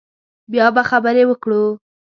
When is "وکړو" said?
1.27-1.63